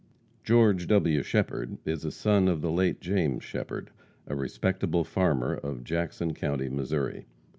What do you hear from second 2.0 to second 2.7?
a son of